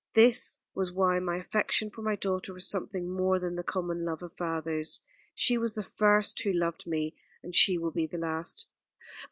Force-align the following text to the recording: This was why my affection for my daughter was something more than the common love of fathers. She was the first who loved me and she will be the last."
This 0.15 0.57
was 0.73 0.91
why 0.91 1.19
my 1.19 1.37
affection 1.37 1.91
for 1.91 2.01
my 2.01 2.15
daughter 2.15 2.55
was 2.55 2.67
something 2.67 3.07
more 3.07 3.37
than 3.37 3.53
the 3.55 3.61
common 3.61 4.03
love 4.03 4.23
of 4.23 4.33
fathers. 4.35 4.99
She 5.35 5.59
was 5.59 5.75
the 5.75 5.83
first 5.83 6.41
who 6.41 6.51
loved 6.51 6.87
me 6.87 7.13
and 7.43 7.53
she 7.53 7.77
will 7.77 7.91
be 7.91 8.07
the 8.07 8.17
last." 8.17 8.65